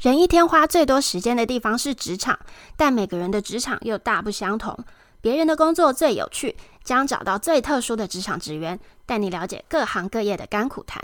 [0.00, 2.38] 人一天花最多时间的地方是职场，
[2.76, 4.78] 但每个人的职场又大不相同。
[5.20, 11.02] 别人的工作最有趣，将找到最特殊的职场职员，带你了解各行各业的甘苦谈。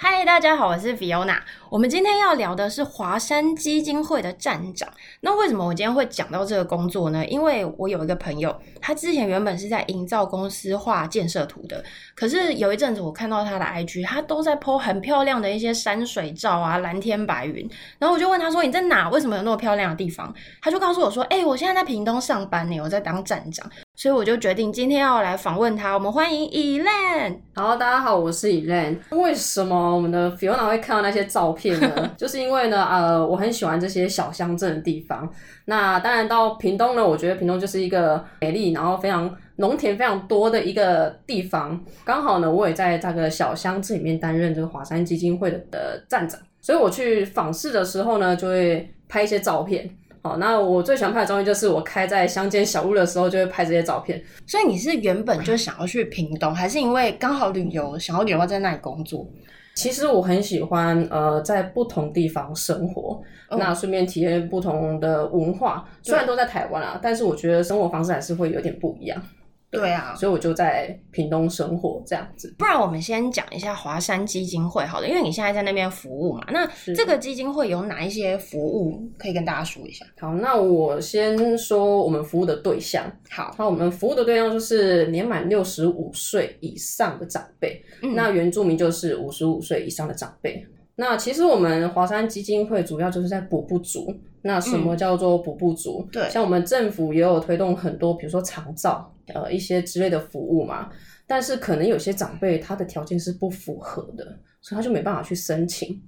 [0.00, 1.40] 嗨，大家好，我是 Fiona。
[1.68, 4.88] 我们今天要聊的是华山基金会的站长。
[5.22, 7.26] 那为什么我今天会讲到这个工作呢？
[7.26, 11.82] 因为我有一个朋友，他之前原本是在营造公司画建设图的，
[12.14, 17.68] 可是有一阵子我看到他的 IG，他都在 po 很漂亮的一些山水照啊，蓝天白云。
[17.98, 19.08] 然后我就问他说：“你在哪？
[19.10, 25.92] 为什么有那么漂亮的地方？”他就告诉我说：“哎、我现在在屏东上班呢，我在当站长。”所以我就决定今天要来访问他。
[25.92, 27.38] 我们欢迎 Elaine。
[27.52, 28.96] 好，大家好，我是 Elaine。
[29.10, 32.10] 为什么我们的 Fiona 会看到那些照片呢？
[32.16, 35.28] 就是因为呢，呃，我很喜欢这些小乡镇的地方。
[35.64, 41.84] 那当然到屏东呢，我觉得屏东就是一个美丽，然后非常农田非常多的一个地方。
[42.04, 49.90] 刚好呢，我也在这个小乡镇里面担任这个华山基金会的的站长，所以我去访视的时候呢，就会拍一些照片。
[50.28, 54.22] 好，那我最喜欢拍的照片就是我开在乡间小路的时候，就会拍这些照片。
[54.46, 59.26] 所以你是原本就想要去屏东，还是因为刚好旅游，想要留在那里工作？
[59.74, 65.88] 其实我很喜欢呃，在不同地方生活，嗯、那顺便体验不同的文化。
[66.02, 69.22] 虽然都在台湾啊，但是我觉得生活方式还是会有点不一样。
[69.70, 72.54] 对啊，所以我就在屏东生活这样子。
[72.58, 76.46] 不然我们先讲一下华山基金会好了，因为你现在在那边服务嘛。
[76.50, 80.06] 那这个基金会有哪一些服务可以跟大家说一下？
[80.18, 83.04] 好，那我先说我们服务的对象。
[83.28, 87.84] 好，那我们服务的对象就是年满六十五岁以上的长辈。
[88.02, 90.66] 嗯，那原住民就是五十五岁以上的长辈。
[91.00, 94.12] 那其实我们华山基金会主要就是在补不足。
[94.42, 96.04] 那什么叫做补不足？
[96.06, 100.88] 嗯，对，像我们政府也有推动很多，比如说长照，呃，一些之类的服务嘛。
[101.26, 104.24] 但是可能有些长辈他的条件是不符合的，
[104.60, 106.00] 所以他就没办法去申请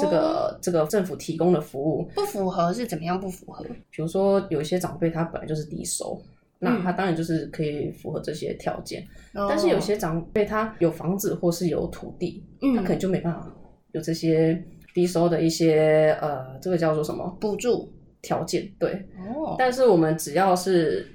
[0.00, 2.08] 这个、哦、这个政府提供的服务。
[2.14, 3.64] 不符合是怎么样不符合？
[3.90, 6.20] 比如说有一些长辈他本来就是低收，
[6.60, 9.02] 嗯、那他当然就是可以符合这些条件。
[9.34, 13.50] 哦、但是有些长辈他有房子或是有土地，嗯、他可能就没办法
[13.92, 14.62] 有这些。
[14.94, 17.88] 低收的一些呃，这个叫做什么补助
[18.20, 18.68] 条件？
[18.80, 19.54] 对，哦。
[19.56, 21.06] 但是我们只要是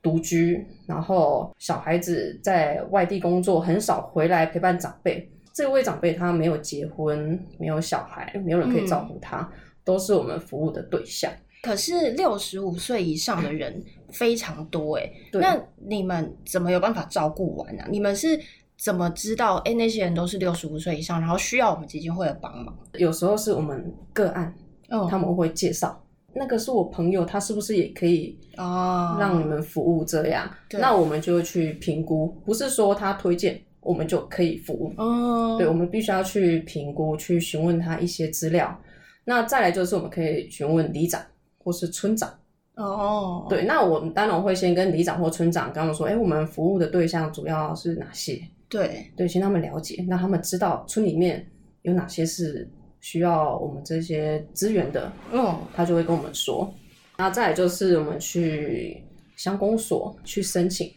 [0.00, 5.28] 独居，然后小孩子在外地工作，很少回来陪伴长辈。
[5.52, 11.32] 这位长辈他没有结婚，没有小孩，没有人可以照顾他，嗯、都是我们服务的对象。
[11.62, 17.88] 可是六十五岁以上的人非常多哎，对那你们怎么有办法照顾完呢、啊？
[17.90, 18.38] 你们是？
[18.82, 19.56] 怎么知道？
[19.64, 22.76] 哎，那些人都是六十五岁以上，然后需要我们基金会的帮忙。
[22.94, 24.52] 有时候是我们个案，
[24.88, 26.04] 嗯，他们会介绍，
[26.34, 29.16] 那个是我朋友，他是不是也可以啊？
[29.20, 30.50] 让你们服务这样？
[30.68, 34.92] 对，那我们就会去评估，不是说他推荐我们就可以服务。
[34.96, 38.76] 哦，对，我们必须要去评估，去询问他一些资料。
[39.24, 41.22] 那再来就是我们可以询问里长
[41.58, 42.28] 或是村长。
[42.74, 48.42] 哦，对，那我们当然会先跟里长或村长跟他们说，哎，我们服务的对象主要是哪些？
[48.72, 51.46] 对对，先让他们了解，让他们知道村里面
[51.82, 52.66] 有哪些是
[53.00, 56.72] 需要我们这些资源的，嗯，他就会跟我们说。
[57.18, 59.04] 那再来就是我们去
[59.36, 60.90] 乡公所去申请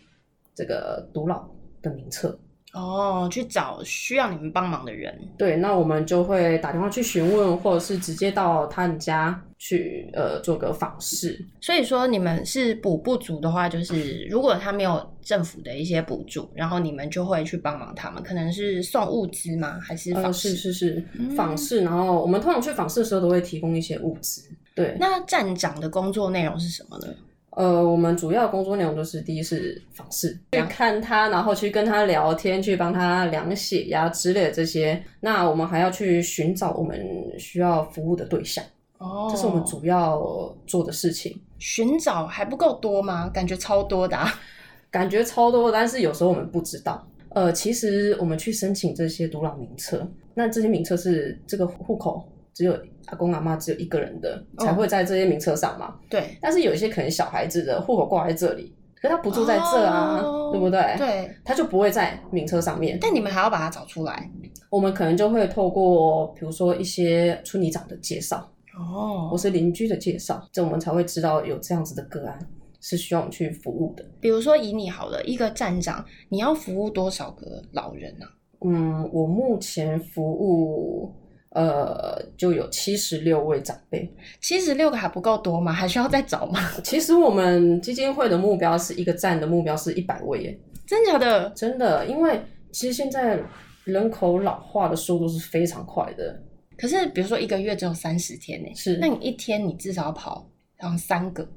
[0.56, 1.46] 这个独老
[1.82, 2.40] 的名册。
[2.76, 5.18] 哦，去找需要你们帮忙的人。
[5.38, 11.44] 对，那我们就会打电话去询问，或者是直接到他们家去，呃，做个访视。
[11.62, 19.80] 所以说，你们是补不足的话，就是如果他没有政府的一些补助，然后你们就会去帮忙他们，可能是送物资吗？
[19.82, 20.50] 还是访视？
[20.50, 21.04] 呃，是是是，
[21.36, 21.82] 访视。
[21.82, 24.42] 然后我们通常去访视的时候，都会提供一些物资。
[24.76, 27.08] 对，那站长的工作内容是什么呢？
[27.56, 35.02] 呃，我们主要工作内容就是第一是访视，去看他，然后去跟他聊天，去帮他量血压之类的这些。
[35.22, 37.02] 那我们还要去寻找我们
[37.40, 38.62] 需要服务的对象，
[38.98, 41.42] 哦，这是我们主要做的事情。
[41.58, 43.30] 寻找还不够多吗？
[43.30, 44.30] 感觉超多的啊，
[44.92, 47.08] 感觉超多，但是有时候我们不知道。
[47.30, 52.76] 呃，其实我们去申请这些独老名册，那这些名册是这个户口只有。
[53.10, 55.90] 阿公阿妈只有一个人的才会在这些名册上嘛？
[55.90, 56.36] 哦、对。
[56.42, 60.96] 但是有一些可能小孩子的户口挂在这里，可是他不住在这啊，哦、对不对？
[60.98, 61.30] 对。
[61.44, 62.98] 他就不会在名册上面。
[63.00, 64.28] 但你们还要把它找出来。
[64.72, 68.38] 我们可能就会透过比如说一些村里长的介绍
[68.76, 72.40] 哦，或是邻居的介绍，这我们才会知道有这样子的个案
[72.82, 74.04] 是需要我们去服务的。
[74.20, 78.34] 比如说以你好了，一个站长，你要服务多少个老人呢、啊？
[78.66, 81.14] 嗯，我目前服务。
[81.56, 85.72] 呃，就有七十六位长辈，七十六个还不够多吗？
[85.72, 86.60] 还需要再找吗？
[86.84, 91.50] 其实我们基金会的目标是一个站的目标是一百位耶，真假的？
[91.52, 92.42] 真的，因为
[92.74, 93.42] 其实现在
[93.86, 96.38] 人口老化的速度是非常快的，
[96.78, 101.48] 可是比如说一个月只有三十天呢，是，那你一天你至少要跑然后三个，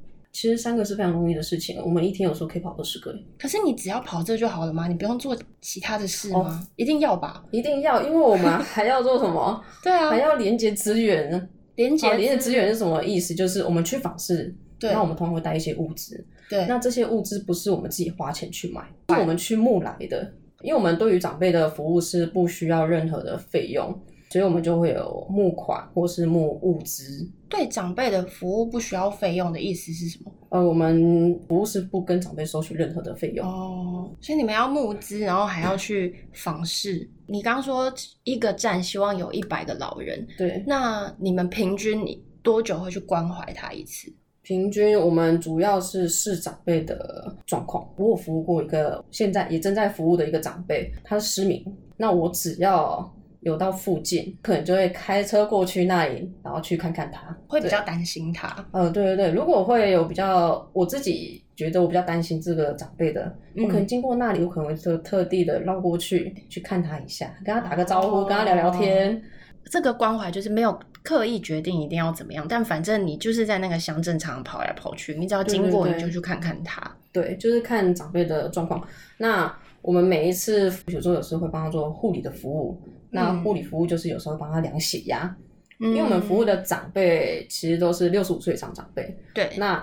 [0.40, 3.12] 其实三个是非常容易的事情，我们一天有时候可以跑二十个。
[3.36, 4.86] 可是你只要跑这就好了吗？
[4.86, 6.38] 你不用做其他的事吗？
[6.38, 7.44] 哦、一定要吧？
[7.50, 9.60] 一定要，因为我们还要做什么？
[9.82, 11.48] 对啊，还要连接资源。
[11.74, 13.34] 连接连接资源是什么意思？
[13.34, 20.32] 就是我们去访视，对，那我们通常会带一些物资，对，那这些物资不是我们自己花钱去买，是我们去募来的。
[20.62, 23.92] 因为我们对于长辈的服务是不需要任何的费用，
[24.30, 27.28] 所以我们就会有募款或是募物资。
[27.48, 30.32] 对长辈的服务不需要费用的意思是什么？
[30.50, 34.10] 呃，我们服务是不跟长辈收取任何的费用哦。
[34.20, 37.08] 所以你们要募资，然后还要去访视。
[37.26, 37.92] 你刚刚说
[38.24, 44.12] 一个站希望有一百个老人，对，那你们平均你多久会去关怀他一次？
[44.42, 47.86] 平均我们主要是视长辈的状况。
[47.98, 51.62] 我服务过一个现在也正在服务的一个长辈，他是失明。
[51.98, 58.64] 那我只要有到附近，可能就会开车过去那里，然后去看看他，会比较担心他。
[58.72, 63.22] 呃，对对对，如果会有比较，我自己觉得我比较担心这个长辈的，
[63.54, 69.22] 嗯、我可能经过那里，我可能会特特地的绕过去去看他一下，跟他打个招呼，哦、跟他聊聊天。
[69.70, 76.80] 这个关怀就是没有刻意决定一定要怎么样，但反正你就是在那个乡镇常跑来跑去，你只要经过你就去看看他。
[77.12, 78.82] 对，对，对，就是看长辈的状况。
[79.18, 85.36] 那我们每一次有时候有时候会帮他做护理的服务，嗯、那护理服务就是有时候帮他量血压，
[85.80, 89.16] 嗯、因为我们服务的长辈其实都是六十五岁以上长辈。
[89.34, 89.78] 对，那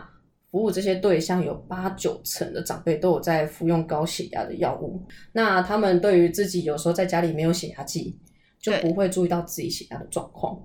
[0.52, 5.02] 服务这些对象有八九成的长辈都有在服用高血压的药物，
[5.34, 8.20] 那他们对于自己有时候在家里没有血压计。
[8.58, 10.60] 就不会注意到自己血压的状况，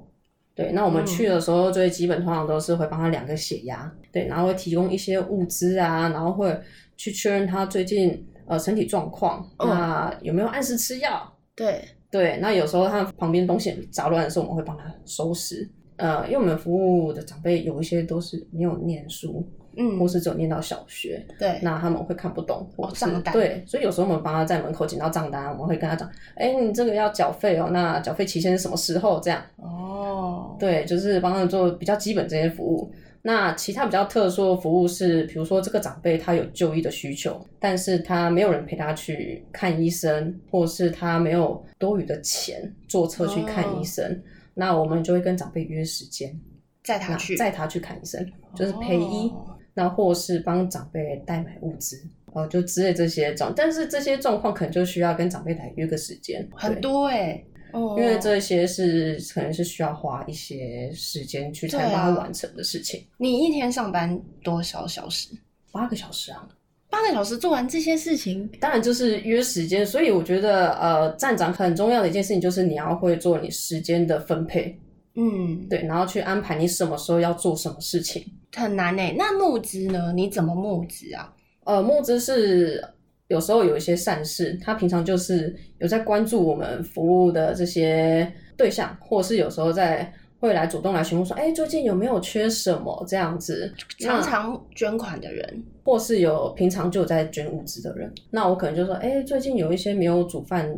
[0.55, 0.73] 对。
[0.73, 6.59] 那我们去的时候，最基本通常都是会帮他量个血压，对，然后会提供一些物资啊，然后会
[6.97, 11.31] 去确认他最近呃身体状况，那有没有按时吃药？
[11.55, 12.39] 对对。
[12.41, 15.69] 那有时候他旁边东西杂乱的时候，我们会帮他收拾。
[15.97, 19.47] 呃，因为我们服务的长辈有一些都是没有念书。
[19.77, 29.21] 嗯，或是只有念到小学，对，那他们会看不懂哦账单，对，所以有时候我们帮他在门口捡到账单，我们会跟他讲，哎、欸，你这个要缴费哦，那缴费期限是什么时候？
[29.21, 32.93] 这样哦，对，就是帮他们做比较基本这些服务。
[33.22, 44.19] 那其他比较特殊的服务是，比如说这个长辈他有就医的需求，但是他没有人陪他去看医生，或是他没有多余的钱坐车去看医生，哦、
[44.55, 46.38] 那我们就会跟长辈约时间，
[46.84, 49.28] 载他去载他去看医生，就是陪医。
[49.28, 51.96] 哦那或是帮长辈代买物资，
[52.32, 63.05] 哦，就之类这些状，但是这些状况可能就需要跟长辈来约个时间，很多哎、欸，哦，因为这些是可能是需要花一些时间去才把它完成的事情。
[63.19, 65.28] 你一天上班多少小时？
[65.72, 66.49] 八个小时啊，
[66.88, 69.87] 八个小时做完这些事情，当然就是约时间。
[69.87, 74.76] 所以我觉得，呃，站长很重要的一件事情就是你要会做你时间的分配。
[75.14, 78.25] 嗯，对，然后去安排你什么时候要做什么事情，
[78.55, 79.14] 很难诶。
[79.19, 80.12] 那募资呢？
[80.12, 81.32] 你怎么募资啊？
[81.64, 82.82] 呃，募资是
[83.31, 93.73] 有时候有一些善事，他平常就是有在关注我们服务的这些对象，或是有时候在会来主动来询问说，哎，最近有没有缺什么这样子？
[94.00, 100.69] 常常捐款的人，或是有平常就有在捐物资的人，那我可能就说，哎，最近有一些没有煮饭、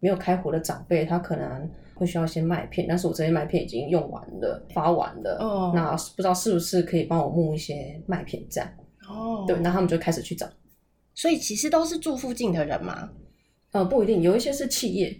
[0.00, 1.68] 没有开火的长辈，他可能。
[1.98, 5.36] 会需要一些麦片，但是我这些麦片已经用完了，发完了。
[5.40, 8.70] 哦，那不知道是不是可以帮我募一些麦片这样？
[9.08, 10.46] 哦，对，那他们就开始去找。
[11.18, 13.10] 所以其实都是住附近的人嘛？
[13.72, 15.14] 呃，不一定，有一些是企业。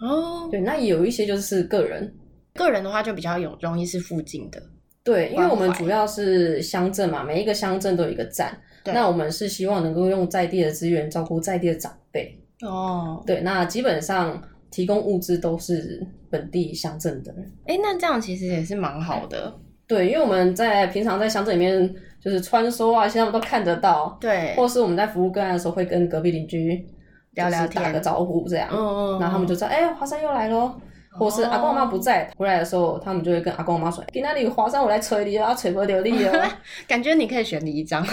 [0.00, 2.10] 哦，对，那有一些就是个人。
[2.54, 4.62] 个人的话就比较有容易是附近的。
[5.02, 8.58] 对，因为我们主要是乡镇嘛，每一个乡镇都有一个站。
[8.82, 12.42] 对，那我们是希望能够用在地的资源照顾在地的长辈。
[12.62, 14.42] 哦，对，那基本上。
[14.70, 19.54] 提供物资都是本地乡镇的人，哎、欸，那这样其实也是蛮好的。
[19.86, 21.94] 对，因为我们在平常在乡镇里面
[22.24, 24.16] 就是穿梭啊，现在我们都看得到。
[24.20, 26.86] 对，或是我们在服务个案的时候，会跟隔壁邻居
[27.32, 28.68] 聊聊天，打个招呼这样。
[28.72, 29.20] 嗯嗯。
[29.20, 30.74] 然后他们就知道，哎、欸，华山又来喽。
[31.16, 36.32] 或是阿公阿妈不在，回来的时候，他们就会跟阿公阿妈说：“给那里华山我来催你啊，催不流利哦。
[36.88, 38.04] ”感觉你可以选你一张。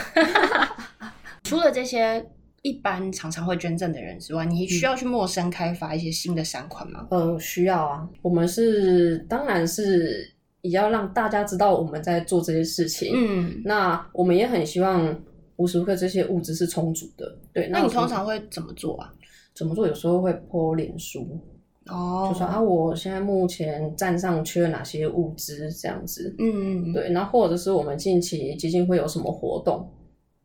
[1.44, 2.26] 除了这些。
[2.64, 7.08] 一般常常会捐赠的人之外，你需要去陌生开发一些新的善款吗？
[7.10, 8.08] 嗯、呃，需要啊。
[8.22, 10.31] 我们是，当然是
[10.62, 13.14] 也要让大家知道我们在做这些事情。
[13.16, 15.20] 嗯，那我们也很希望
[15.58, 17.38] 无时无刻这些物资是充足的。
[17.54, 19.14] 对，那你通常会怎么做啊？
[19.54, 19.88] 怎么做？
[19.88, 21.40] 有时候会 po 脸书
[21.88, 26.34] 哦，就说啊，我现在目前站上缺哪些物资这样子。
[26.40, 27.10] 嗯嗯，对。
[27.10, 29.90] 那或者是我们近期基金会有什么活动？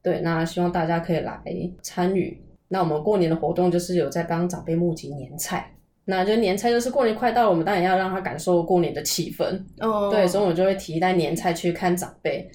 [0.02, 1.40] 对，那希望大家可以来
[1.82, 2.42] 参与。
[2.68, 5.75] 那我们过年的活动就是有在帮长辈募集年菜
[6.08, 9.44] 那就年菜就是过年快到了，我们当然要让他感受过年的气氛。
[9.80, 12.48] 哦，对，所以我们就会提一袋年菜去看长辈。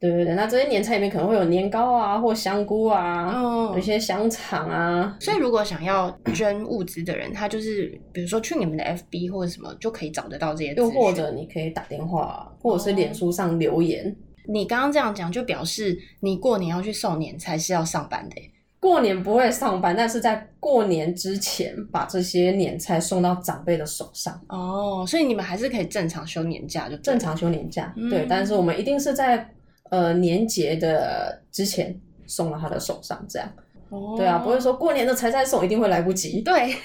[0.00, 5.16] 对对对，那这些年菜里面可能会有年糕啊，或香菇啊，哦，有一些香肠啊。
[5.18, 10.74] 所以如果想要捐物资的人，他就是比如说去你们的 FB 或者什么，就可以找得到这些。
[10.74, 14.04] 又或者你可以打电话，或者是脸书上留言。
[14.06, 14.14] 哦，
[14.52, 18.36] 你刚刚这样讲，就表示你过年要去送年菜是要上班的。
[18.84, 24.38] 过年不会上班，但是在过年之前把这些年菜送到长辈的手上。
[24.50, 27.90] 哦，所以你们还是可以正常休年假，就正常休年假。
[27.96, 29.50] 嗯、对，但是我们一定是在
[29.88, 33.48] 呃年节的之前送到他的手上，这样。
[33.88, 36.42] 哦，对啊，不会说过年的才在送，一定会来不及。
[36.42, 36.76] 对，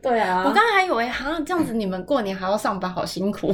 [0.00, 0.44] 对啊。
[0.46, 3.52] 我刚才还以为，哈，这样子你们过年还要上班，好辛苦。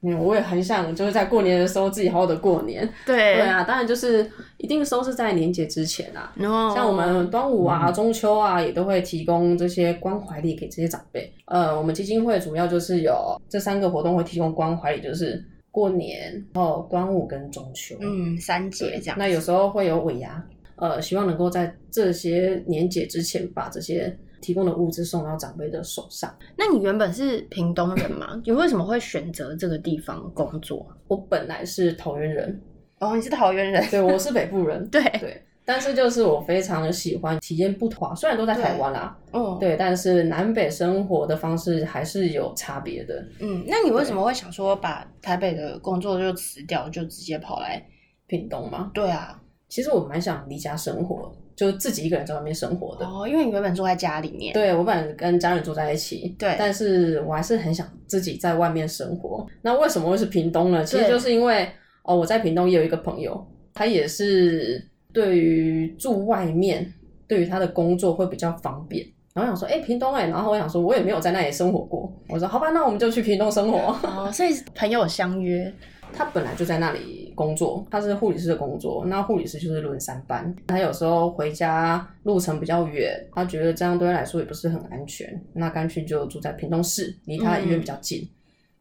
[0.00, 2.88] 嗯，我也很想就是在过年的时候自己好好的过年。
[3.04, 6.32] 对对啊，当然就是一定收是在年节之前啊。
[6.38, 6.72] Oh.
[6.72, 11.32] 像我们端午啊、中秋啊，也都会提供这些关怀礼给这些长辈。
[11.46, 17.96] 呃，我们基金会主要就是有这三个活动会提供关怀礼，就是过年、然后端午跟中秋。
[18.00, 19.16] 嗯，三节这样。
[19.18, 20.40] 那有时候会有尾牙，
[20.76, 24.16] 呃，希望能够在这些年节之前把这些。
[24.40, 26.34] 提供的物资送到长辈的手上。
[26.56, 28.40] 那你原本是屏东人吗？
[28.44, 30.86] 你为什么会选择这个地方工作？
[31.06, 32.60] 我本来是桃园人。
[33.00, 33.84] 哦，你是桃园人？
[33.90, 34.84] 对，我是北部人。
[34.90, 43.24] 对对，但是就是我非常的喜欢体验不同，虽然都在台湾啦，嗯，对，但是南北生活的方式还是有差别的。
[43.38, 47.80] 嗯，那你为什么会想说把台北的工作就辞掉，就直接跑来
[48.26, 48.90] 屏东吗？
[48.92, 51.32] 对啊，其实我蛮想离家生活。
[51.58, 54.54] 就自己一个人在外面生活的哦，因为你原本住在家里面。
[54.54, 59.44] 对，我本来跟家人住在一起，对，但是我还是很想自己在外面生活。
[59.62, 60.84] 那为什么会是屏东呢？
[60.84, 61.68] 其实就是因为
[62.04, 64.80] 哦，我在屏东也有一个朋友，他也是
[65.12, 66.94] 对于住外面，
[67.26, 69.04] 对于他的工作会比较方便。
[69.34, 72.12] 然后想说，哎、欸，屏东哎、欸，然后我想说，我也没有在那里生活过。
[72.28, 73.98] 我说，好吧，那我们就去屏东生活。
[74.08, 75.72] 哦，所以朋友相约。
[76.10, 79.04] 他本来就在那里工作，他是护理师的工作。
[79.06, 88.28] 那护理师就是轮三班，他有时候回家路程比较远，他觉得这样对他来说也不是很安全，那干脆就住在屏东市，离他的医院比较近。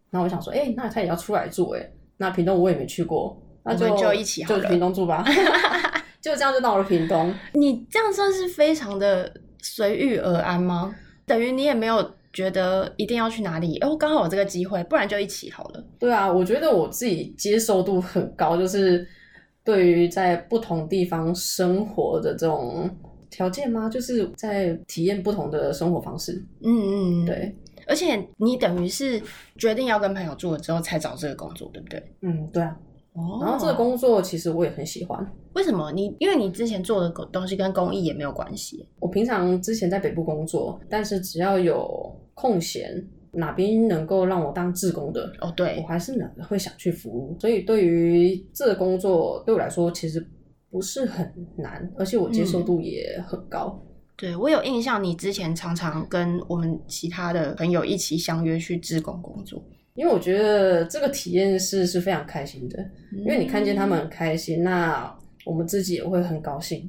[0.10, 5.24] 那、嗯、我想说，哎、欸，那他也要出来住，哎，那屏东我也没去过，那就就一起就屏东住吧，
[6.20, 7.32] 就这样就到了屏东。
[7.54, 10.96] 你这样算是非常的随遇而安吗？
[11.28, 12.12] 等于你也没有。
[12.38, 13.80] 觉得一定要去哪里？
[13.80, 15.84] 哦，刚好有这个机会，不然就一起好了。
[15.98, 19.08] 对啊，我觉得我自己接受度很高，就是
[19.64, 22.88] 对于在不同地方生活的这种
[23.32, 23.90] 条件吗？
[23.90, 26.34] 就是在体验不同的生活方式。
[26.64, 27.56] 嗯嗯，对。
[27.88, 29.20] 而且你等于是
[29.58, 32.12] 决定要跟朋友住了之后才找这个工作，对不对？
[32.22, 32.78] 嗯，对啊。
[33.14, 33.40] 哦。
[33.42, 35.28] 然后这个工作其实我也很喜欢。
[35.54, 35.92] 为什么？
[35.92, 38.88] 你因为你之前做的东西跟公益也没有关系。
[39.00, 47.36] 我平常之前在北部工作，但是只要有空闲，哪边能够让我当志工的哦，对，我还是能会想去服务。
[47.40, 50.24] 所以对于这个工作，对我来说其实
[50.70, 53.82] 不是很难，而且我接受度也很高。
[53.82, 59.60] 嗯、对，我有印象，你之前常常跟我们其他的朋友一起相约去志工工作，
[59.96, 62.78] 因为我觉得这个体验是是非常开心的，
[63.18, 65.12] 因为你看见他们很开心，那
[65.44, 66.88] 我们自己也会很高兴。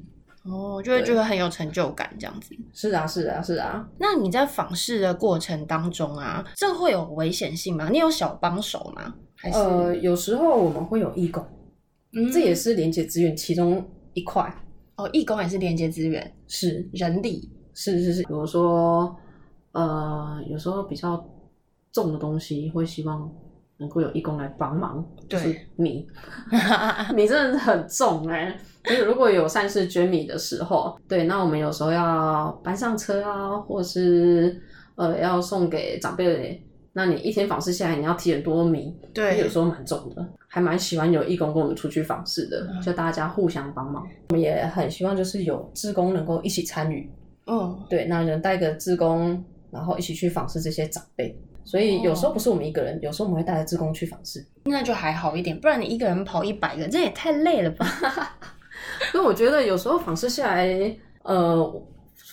[0.49, 2.55] 哦，就会觉得很有成就感，这样子。
[2.73, 3.87] 是啊，是啊，是啊。
[3.99, 7.89] 那你在访视的过程当中啊，这会有危险性吗？
[7.89, 9.13] 你有小帮手吗？
[9.35, 11.45] 还是呃，有时候我们会有义工，
[12.13, 14.53] 嗯，这也是连接资源其中一块。
[14.97, 18.21] 哦，义工也是连接资源，是人力，是是是。
[18.23, 19.15] 比如说，
[19.71, 21.25] 呃，有时候比较
[21.93, 23.31] 重的东西，会希望
[23.79, 25.03] 能够有义工来帮忙。
[25.27, 26.07] 对，就是米，
[27.15, 28.59] 米真的很重哎、欸。
[28.85, 34.61] 所以如果有善事捐米的时候，对，那我们有时候要搬上车啊，或是
[34.95, 44.07] 呃要送给长辈，那你一天访视下来，你要提很多米，对，有时候蛮重的，还蛮喜欢有义工跟我们出去访视的，就大家互相帮忙。
[44.29, 47.11] 我们也很希望就是有志工能够一起参与，
[47.47, 51.37] 嗯，对，那人带个志工，然后一起去访视这些长辈。
[51.69, 57.85] 所以有时候不是我们一个人，有时候我们会带着志工去访视，那就还好一点，不然你一个人跑一百个，这也太累了吧。
[59.11, 61.83] 所以我觉得有时候访视下来，呃，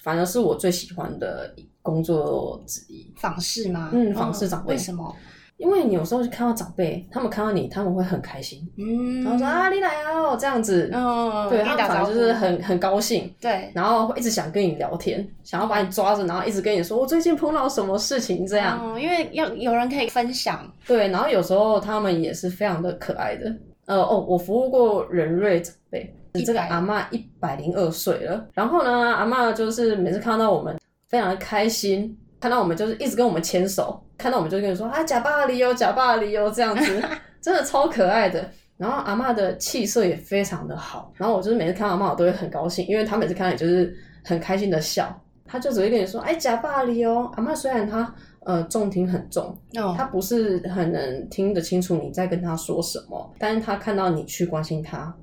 [0.02, 3.12] 反而是我最喜欢的工作之一。
[3.18, 3.90] 访视吗？
[3.92, 4.72] 嗯，访视长辈。
[4.72, 5.14] 为什么？
[5.58, 8.60] 因为你有时候去看到长辈，他们看到你，他们会很开心。
[8.76, 10.90] 嗯，然后说啊，你来哦，这样子。
[10.92, 13.32] 嗯，对，他们反而就是很很高兴。
[13.40, 18.80] 对，然后会一直想跟你聊天，想要把你抓着，然后一直跟你说我最近碰到什么事情这样。
[18.82, 20.70] 嗯，因为要有人可以分享。
[20.86, 23.54] 对，然后有时候他们也是非常的可爱的。
[23.86, 26.12] 呃哦，我服务过仁瑞长辈。
[26.44, 37.02] 这个阿嬷一百零二岁了，然后呢，阿嬷就是每次看到我们非常的开心，看到我们就是一直跟我们牵手，看到我们就跟你说啊，假巴黎哦，假巴黎哦，这样子，
[37.40, 38.48] 真的超可爱的。
[38.76, 47.30] 然后阿嬷的气色也非常的好，然后我就是每次看到阿嬷，我都会很高兴，因为她每次看到你就是很开心的笑，她就只会跟你说，哎，假巴黎哦。
[47.36, 49.56] 阿嬷虽然她呃重听很重，
[49.96, 55.14] 她不是很能听得清楚你在跟她说什么，但是她看到你去关心她。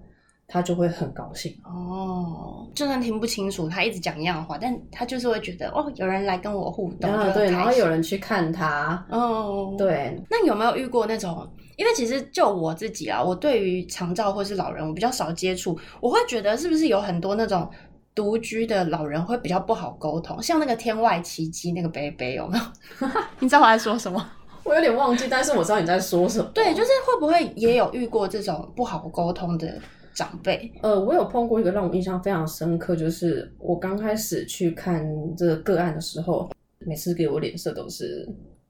[0.53, 10.15] 他就会很高兴哦，就算听不清楚，他一直讲一样的话，但他就是会觉得哦，有人来跟我互动，啊、对，然后有人去看他，哦，对。
[10.29, 11.50] 那有没有遇过那种？
[11.75, 17.67] 因为其实就我自己啊，我对于长照或是老人，我比较少接触，我会觉得是不是有很多那种
[18.13, 20.39] 独居的老人会比较不好沟通？
[20.39, 23.07] 像那个天外奇迹那个贝贝有没有？
[23.39, 24.24] 你知道我在说什么？
[24.63, 26.45] 我有点忘记，但是我知道你在说什么。
[26.53, 29.67] 对，就是会不会也有遇过这种不好沟通的？
[30.13, 35.05] 长辈，呃，我有碰过一个让我印象非常深刻，就是我刚开始去看
[35.36, 38.27] 这个个案的时候，每次给我脸色都是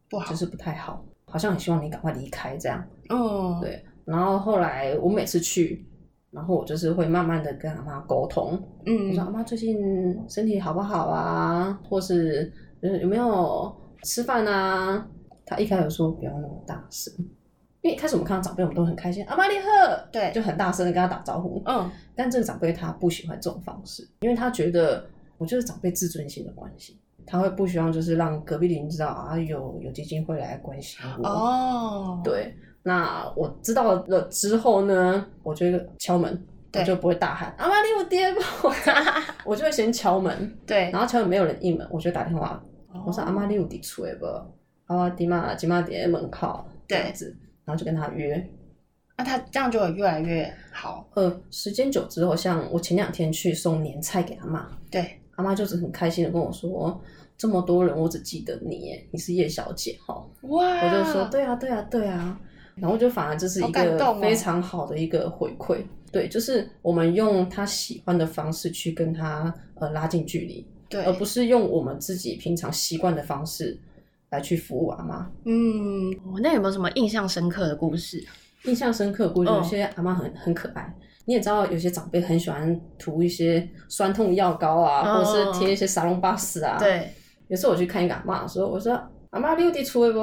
[0.09, 2.83] 不好，就是不太好，好像很希望你赶快离开这样。
[3.09, 3.83] 哦，对。
[4.05, 5.85] 然后后来我每次去，
[6.31, 9.77] 然后我就是会慢慢的跟阿妈沟通，嗯，我说阿妈最近
[10.27, 11.79] 身体好不好啊？
[11.88, 13.73] 或是有没有
[14.03, 15.07] 吃饭啊？
[15.45, 17.13] 他一开始说不要那么大声。
[17.83, 19.67] 因为一开始我们看到长辈，我们都很开心，阿妈你好，
[20.09, 21.61] 对，就很大声的跟他打招呼。
[21.65, 25.05] 嗯，但这个长辈他不喜欢这种方式，因为他觉得，
[25.37, 31.27] 我就是长辈自尊心的关系，他会不希望就是让隔壁邻居知道啊，有有基金会来关心我。
[31.27, 35.65] 哦，对，那我知道了之后呢，我就
[35.99, 38.39] 敲门，我就不会大喊阿妈你我爹不？
[39.43, 42.63] 我就会先敲门，对，然后敲门没有人应门，我就打电话，
[43.05, 44.25] 我说阿妈你有地出来不？
[44.85, 47.35] 阿妈爹妈爹妈爹门口，这样子。
[47.65, 48.36] 然后就跟他约，
[49.17, 51.08] 那、啊、他这样就会越来越好。
[51.13, 57.00] 呃，时间久之后，像我前两天去送年菜给阿妈，对，阿妈就是很开心的跟我说
[57.38, 60.65] ：“这么多人，我只记得你耶，你是叶小姐哈。”哇！
[60.65, 62.39] 我就说：“对啊，对啊，对啊。”
[62.75, 73.78] 然后就反而这是一个非常好的一个回馈，哦、对，就是我们用他喜欢的方式去跟他呃拉近距离，对，而不是用我们自己平常习惯的方式。
[74.34, 76.10] 来去服务阿妈，嗯，
[76.41, 78.24] 那有没有什么印象深刻的故事？
[78.65, 80.91] 印象深刻的故事，有些阿妈很很可爱。
[81.26, 86.78] 你也知道，有些长辈很喜欢涂一些酸痛药膏啊，哦、或者是贴一些沙龙巴斯啊。
[86.80, 87.08] 对，
[87.48, 90.19] 有时候我去看一个阿妈，说：“我说阿妈，你有滴出来不？”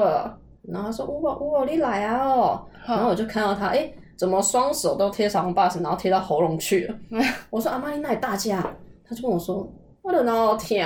[0.71, 6.95] 然后他说：“我我你来啊哦。”然后我就看到他，哎、欸，怎么双手都贴沙龙巴斯，然后贴到喉咙去了？
[7.51, 8.61] 我说：“阿妈，你哪里大架？”
[9.09, 10.77] 他就跟我说：“我的脑疼。”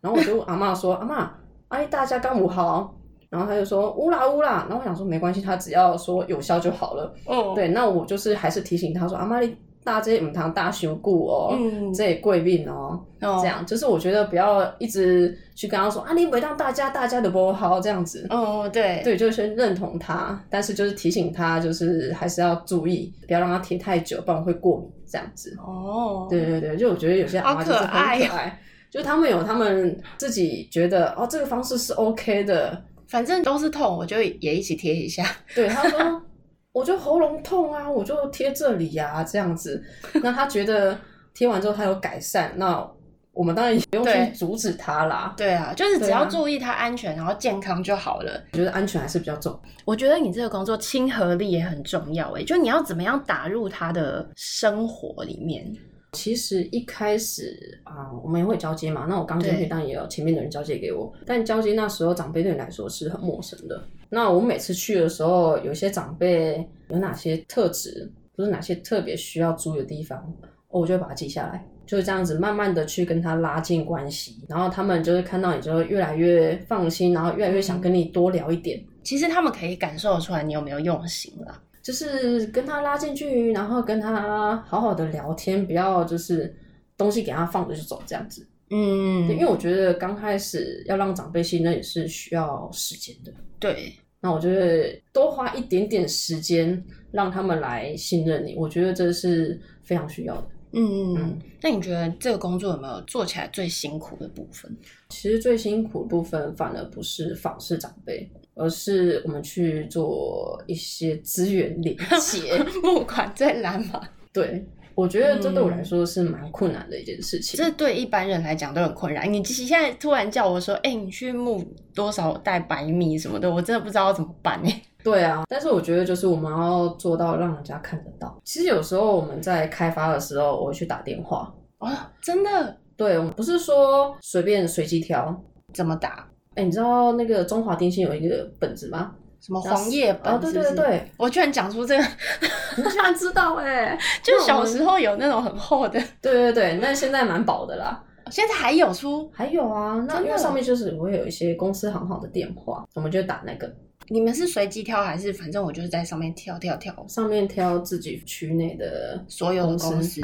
[0.00, 1.30] 然后我就问阿妈说：“阿妈。”
[1.72, 2.94] 哎，大家刚捂好，
[3.30, 7.14] 然后他就说乌啦乌啦，然后我想说没关系，他只要说有效就好了。
[7.24, 18.26] 哦，对，那我就是还是提醒他说，阿妈你大这唔通大伤久哦，嗯，这也贵病哦，哦，这样就是我觉得不要一直去跟他说啊，你不让大家大家的不好这样子。
[18.30, 25.56] 哦，对，对，就是先认同他，但是就是提醒他，就是还是要注意，不要让他贴太久，不然会过敏这样子。
[25.58, 28.60] 哦，对对对，就我觉得有些阿妈就是很可爱。
[28.92, 35.24] 就他们有他们自己觉得哦，这个方式是 OK 的，反正都是痛，我就也一起贴一下。
[35.54, 36.22] 对，他说，
[36.72, 39.82] 我就喉咙痛啊，我就贴这里呀、啊，这样子。
[40.22, 40.98] 那他觉得
[41.32, 42.86] 贴完之后他有改善，那
[43.32, 45.32] 我们当然也不用去阻止他啦。
[45.38, 48.44] 对啊，就是只要注意他安全，然后健康就好了。
[48.52, 49.58] 我觉得安全还是比较重。
[49.86, 55.74] 我觉得你这个工作亲和力也很重要诶，就你要怎么样打入他的生活里面。
[56.12, 59.06] 其实一开始啊、呃，我们也会交接嘛。
[59.08, 61.12] 那我刚进去，当然也有前面的人交接给我。
[61.24, 63.82] 但交接那时候，长辈对你来说是很陌生的。
[64.10, 70.32] 那我每次去的时候，有些长辈有哪些特质，不是哪些特别需要注意的地方，
[70.68, 71.66] 我就会把它记下来。
[71.86, 74.44] 就是这样子，慢慢的去跟他拉近关系。
[74.48, 78.82] 然后他们就会看到你，就会越来越放心，然后越来越想跟你多聊一点。
[79.02, 81.60] 其实他们可以感受出来你有没有用心啦。
[81.82, 86.54] 就是跟他拉近距离，然后跟他好好的聊天，不要就是
[86.96, 88.46] 东西给他放着就走这样子。
[88.70, 93.32] 嗯，对，因为我觉得刚开始要让长辈信任也是需要时间的。
[93.58, 100.48] 对，那我觉得多花一点点时间让他们来信任你，我觉得这是非常需要的。
[100.74, 104.74] 嗯嗯，那你觉得这个工作有没有做起来最辛苦的部分？
[105.10, 108.30] 其实最辛苦的部分反而不是访视长辈。
[108.54, 114.00] 而是我们去做一些资源连接， 募款最难嘛？
[114.32, 117.56] 对，我觉得这对我来说是蛮困难的一件事情。
[117.58, 119.30] 这对一般人来讲都很困难。
[119.32, 121.62] 你现在突然叫我说：“哎、欸，你去募
[121.94, 124.82] 多少袋白米什么的？”我真的不知道要怎么办哎。
[125.02, 128.40] 对啊，但是我觉得就是我们要做到让人家看得到。
[128.44, 131.90] 其实有时候我们在开发的时候，我会去打电话哦，
[132.22, 132.76] 真的？
[132.96, 136.28] 对，我们不是说随便随机挑，怎么打？
[136.54, 139.12] 哎、欸，你知道那个中华电信有一个本子吗？
[139.40, 140.58] 什么黄页本是是？
[140.58, 142.04] 哦，对对对，我居然讲出这个，
[142.78, 143.98] 你居然知道哎、欸！
[144.22, 146.00] 就小时候有那种很厚的。
[146.20, 148.04] 对对对，那现在蛮薄的啦。
[148.30, 149.28] 现在还有出？
[149.34, 153.68] 还有啊，那因为上面就是会有一些公司行号的电话，我们就打那个。
[154.08, 156.94] 你们是随机挑还是反正我就是在上面挑挑挑？
[157.08, 160.20] 上面挑自己区内的所有的公司，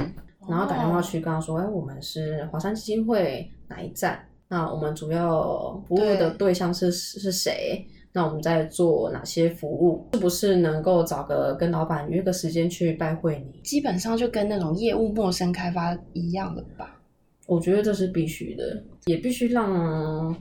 [0.49, 4.28] 然后打电话去跟他说：“哎、哦，我们是华山基金会哪一站？
[4.49, 10.09] 那我们主要服务的对象是是谁？”那我们在做哪些服务？
[10.15, 13.61] 是不是能够找个跟老板约个时间去拜会你？
[13.63, 16.99] 基本上就跟那种业务陌生开发一样的吧。
[17.47, 20.35] 我觉得这是必须的，也必须让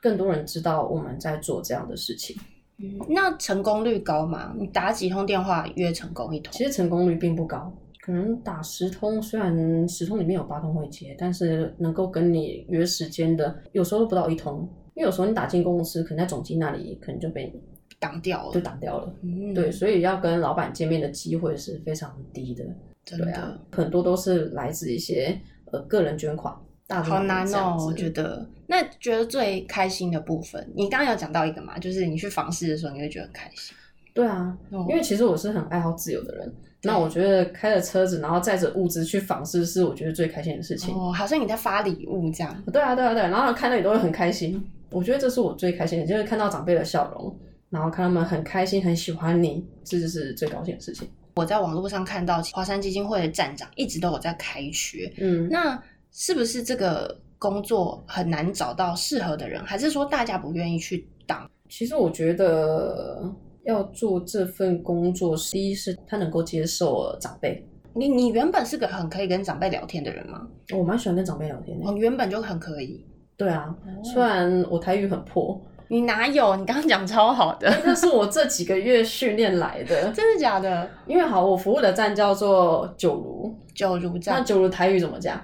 [0.00, 2.36] 更多人知道我们在做这样的事情。
[2.78, 4.54] 嗯，那成功率高吗？
[4.56, 6.52] 你打几通电话约成功一通？
[6.52, 7.70] 其实成功率并不高，
[8.08, 14.66] 可能打十通，虽然十通里面有八通会接，但是能够跟你约时间的，有时候都不到一通。
[14.94, 17.52] 因为有时候你打进公司，可能在总机那里可能就被
[18.00, 19.14] 挡掉了，就挡掉了。
[19.20, 22.64] 嗯，对，所以要跟老板见面的机会是非常低的。
[23.04, 25.38] 真的，对啊，很多都是来自一些
[25.70, 26.56] 呃个人捐款。
[26.86, 28.48] 大好难哦，我觉得。
[28.66, 33.76] 那觉得最开心的部分，你刚刚有讲到一个嘛，就是你去访视的时候，你会觉得很开心。
[34.14, 36.50] 对啊，哦，因为其实我是很爱好自由的人。
[36.82, 40.94] 那我觉得开着车子，然后载着物资去访视，是我觉得最开心的事情。
[40.94, 42.62] 哦，好像你在发礼物这样。
[42.72, 44.64] 对啊，对啊，对，然后看到你都会很开心。
[44.90, 47.36] 我觉得这是我最开心的，就是看到长辈的笑容，
[47.68, 51.08] 然后看他们很开心、很喜欢你，这就是最高兴的事情。
[51.34, 61.48] 我在网络上看到华山基金会的站长一直都有在开缺，嗯，那是不是这个工作很难找到适合的人，还是说大家不愿意去当？
[61.68, 63.30] 其实我觉得
[63.68, 67.62] 要做这份工作，第一是他能够接受长辈。
[67.94, 70.46] 你你原本是个很可以跟长辈聊天的人吗？
[70.74, 71.86] 我蛮喜欢跟长辈聊天的。
[71.86, 73.04] 我原本就很可以。
[73.36, 76.56] 对啊，虽然我台语很破，你哪有？
[76.56, 80.10] 你刚刚讲超好的，那是我这几个月训练来的。
[80.12, 80.88] 真的假的？
[81.06, 84.36] 因为好，我服务的站叫做九如，九如站。
[84.38, 85.38] 那九如台语怎么讲？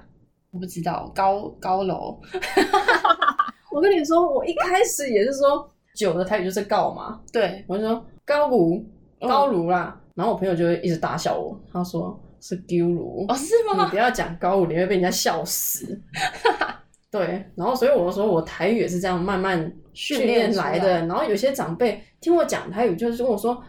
[0.50, 2.18] 我不知道，高高楼。
[3.70, 8.84] 我跟你说，我一开始也是说九的台语就是告嘛，对，我就说高如
[9.20, 13.84] 高如啦，嗯，然后我朋友就会一直大笑我，他说是丢如哦，是吗？
[13.84, 16.00] 你不要讲高如，你会被人家笑死。
[17.10, 21.06] 对，然后所以我说我台语也是这样慢慢训练来的。
[21.06, 23.62] 然后有些长辈听我讲台语，就是跟我说：“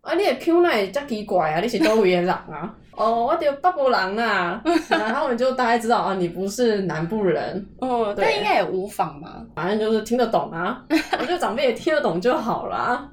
[0.00, 2.72] 啊，你的 Q 奈真奇怪啊，你是哪位人啊？
[2.96, 4.62] ”哦，我叫北部人啊。
[4.88, 7.66] 然后我们就大概知道啊，你不是南部人。
[7.80, 10.84] 哦，但应该也无妨嘛，反正就是听得懂啊。
[10.88, 13.10] 我觉得长辈也听得懂就好啦。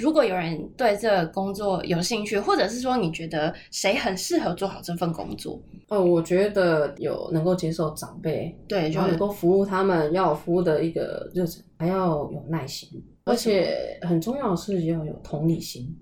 [0.00, 5.62] 如果有人对这个工作有兴趣，或者是说你觉得谁很适合做好这份工作？
[5.88, 12.88] 哦，我觉得有能够接受长辈，对，就能够服务他们，要服务的一个热忱，还要有耐心，
[13.24, 15.94] 而且很重要的是要有同理心。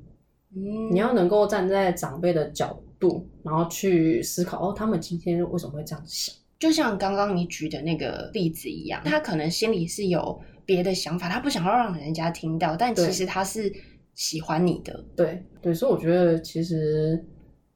[0.55, 6.35] 嗯，你要能够站在长辈的角度，然后去思考哦，他们今天为什么会这样想？
[6.59, 13.73] 就像刚刚你举的那个例子一样，他可能心里是有别的想法，他不想要让人家听到，但其实他是
[14.15, 15.03] 喜欢你的。
[15.17, 17.25] 对对，所以我觉得其实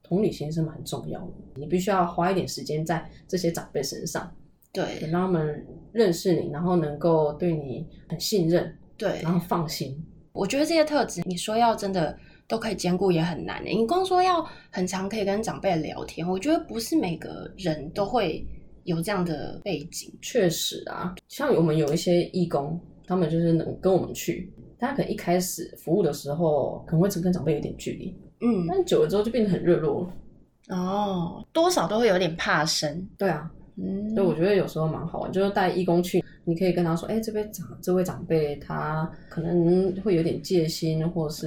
[0.02, 4.30] 同理心是蛮重要的，你必须要花一点时间在这些长辈身上，
[4.74, 9.98] 对，让他们认识你，然后能够对你很信任，对，然后放心。
[10.34, 12.14] 我觉得这些特质，你说要真的
[12.46, 13.64] 都可以兼顾也很难。
[13.64, 18.46] 你光说要很常可以跟长辈聊天，我觉得不是每个人都会。
[18.84, 30.76] 有这样的背景，确实啊，像我们有一些义工，他们就是能跟我们去，他可能一开始服务的时候，可能会只跟长辈有点距离，嗯，但久了之后就变得很热络了。
[30.76, 33.08] 哦，多少都会有点怕生。
[33.18, 41.46] 对啊，嗯，所以我觉得有时候蛮好玩，就是带义工去，你可以跟他说，哎、欸，这边长这位长辈他可能会有点戒心，或是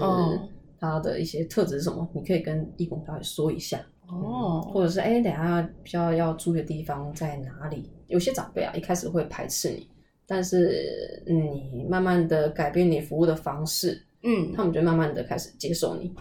[0.80, 3.80] 他的一些特质是什么，你可以跟义工稍微说一下。
[4.08, 7.92] 哦、嗯，或者是哎，等下比较要注意的地方在哪里？
[8.08, 9.90] 有些长辈啊，一开始会排斥你，
[10.28, 16.14] 但是你慢慢的改变你服务的方式，嗯，他们就慢慢的开始接受你。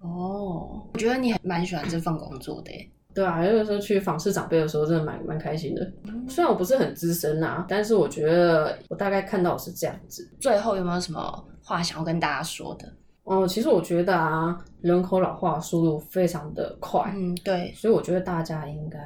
[0.00, 2.88] 哦，我觉得你还蛮喜欢这份工作的耶。
[3.14, 5.92] 对啊，有的时候去访视长辈的时候，真的蛮蛮开心的。
[6.28, 10.28] 虽然我不是很资深啊，但是我觉得我大概看到是这样子。
[10.40, 12.92] 最后有没有什么话想要跟大家说的？
[13.28, 18.98] 哦，其实我觉得啊，人口老化速度非常的快，嗯，对，所以我觉得大家应该，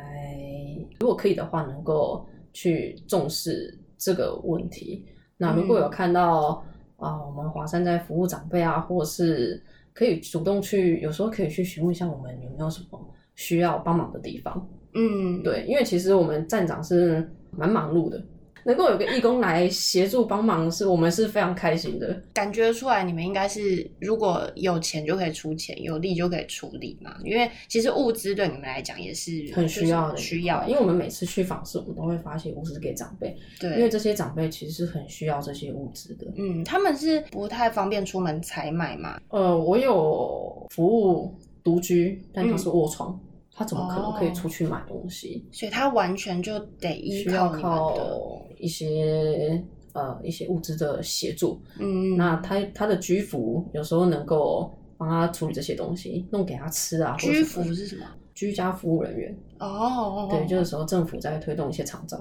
[1.00, 5.04] 如果可以的话，能够去重视这个问题。
[5.36, 6.64] 那如果有看到
[6.98, 9.60] 啊、嗯呃，我们华山在服务长辈啊，或者是
[9.92, 13.00] 可以主动去，有时候可以去询问一下我们有没有什么
[13.34, 14.68] 需要帮忙的地方。
[14.94, 18.24] 嗯，对，因为其实我们站长是蛮忙碌的，
[18.64, 22.22] 能够有个义工来协助帮忙，是我们是非常开心的。
[22.32, 27.16] 感觉出来你们应该是如果有钱就可以出钱，有力就可以出力嘛。
[27.24, 30.66] 因为其实物资对你们来讲也是很需要的，需要。
[30.66, 33.36] 因为我们每次去访视，我们都会发现物资给长辈。
[33.58, 36.26] 对，因为这些长辈其实是很需要这些物资的。
[36.36, 39.20] 嗯，他们是不太方便出门采买嘛。
[39.28, 43.10] 呃，我有服务独居，但他是卧床。
[43.10, 45.44] 嗯他怎么可能可以出去买东西？
[45.46, 48.20] 哦、所以他完全就得依靠你们的
[48.58, 49.62] 一些
[49.92, 51.60] 呃一些物资的协助。
[51.78, 57.14] 嗯，那他他的居服有时候能够帮他处理这些东西，弄给他吃啊。
[57.18, 58.06] 居服是什么？
[58.34, 59.36] 居家服务人员。
[59.58, 62.16] 哦，对，就是时候政府在推动一些长照，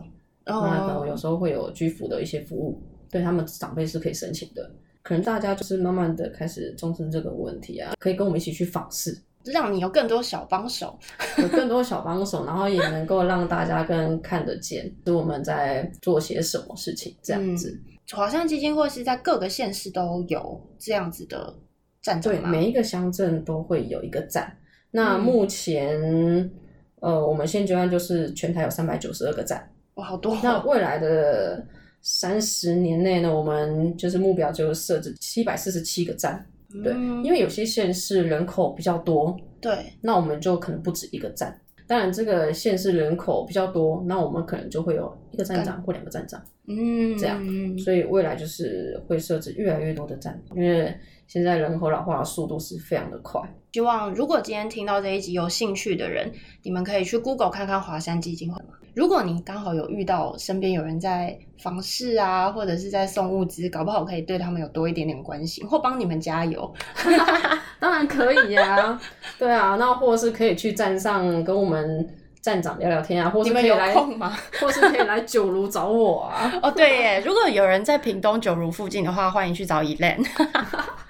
[0.46, 4.70] 哦、那可能有时候会有居服的一些服务，对他们长辈是可以申请的。
[5.02, 9.18] 可能大家就是慢慢的开始重视这个问题啊，可以跟我们一起去访视。
[9.46, 10.98] 让你有更多小帮手，
[11.38, 17.80] 有更多小帮手，然后也能够让大家更看得见，是我们在做些什么事情这样子。
[18.12, 21.54] 华、嗯、山基金会是在各个县市都有这样子的
[22.02, 24.56] 站，对，每一个乡镇都会有一个站。
[24.92, 26.52] 那目前，嗯、
[27.00, 30.40] 呃，我们现阶段就是全台有三百九十二个站，哇，好多、哦。
[30.44, 31.66] 那未来的
[32.02, 36.46] 三十年内呢，我们就是目标就设置七百四十七个站。
[36.84, 41.60] 对，因为有些县市人口比较多，对，那我们就可能不止一个站。
[41.88, 47.44] 当然，这个县市人口比较多，那我们可能就会有一个站长或两个站长，嗯，这样。
[47.78, 50.96] 所以未来就是会设置越来越多的站，因为
[51.28, 53.42] 现在人口老化的速度是非常的快。
[53.74, 56.30] 希望如果今天听到这一集有兴趣的人，
[56.64, 58.62] 你们可以去 Google 看看华山基金会。
[58.94, 66.70] 如果你刚好有遇到身边有人在房事啊，或者是在送物资，搞不好可以对他们有多一点点关心，或帮你们加油。
[67.80, 69.02] 当然可以呀、啊，
[69.40, 72.06] 对啊，那或是可以去站上跟我们
[72.42, 74.38] 站长聊聊天啊，或是可以来，你们有空吗？
[74.60, 76.52] 或是可以来九如找我啊。
[76.62, 80.28] 哦，对耶，如果有人在屏东九如附近的话，欢迎去找 Elaine。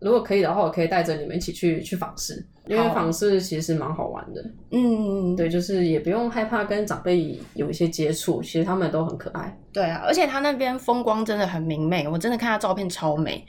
[0.00, 4.42] 如果可以的话，我可以带着你们一起去去访视，因为访视其实是蛮好玩的。
[4.70, 9.56] 嗯，对，就是也不用害怕跟长辈有一些接触，其实他们都很可爱。
[9.72, 13.44] 对啊，而且他那边风光真的很明媚，我真的看他照片超美，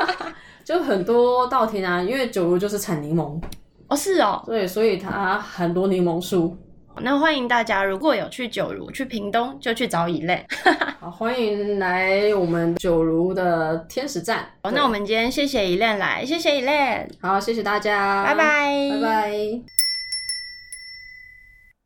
[0.64, 3.40] 就很多稻田啊，因为九如就是产柠檬
[3.88, 6.56] 哦，是哦，对，所以它很多柠檬树。
[7.02, 10.44] 那欢迎大家，如果有去九如、去屏东，就去找 Elaine。
[10.98, 14.48] 好，欢迎来我们九如的天使站。
[14.62, 17.08] 好，那我们今天谢谢 Elaine 来，谢谢 Elaine。
[17.20, 19.32] 好，谢谢大家，拜拜，拜拜。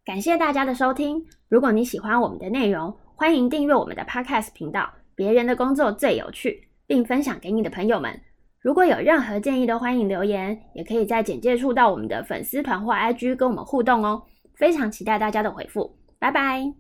[0.05, 1.20] 感谢大家的收听。
[1.49, 4.88] 如果你喜欢我们的内容，欢迎订阅我们的 Podcast 频道。
[5.16, 8.18] 别人的工作最有趣，并分享给你的朋友们。
[8.62, 14.23] 如果有任何建议，都欢迎留言，也可以在简介处到我们的粉丝团或 IG 跟我们互动哦。
[14.61, 16.79] 非常期待大家的回复，拜拜。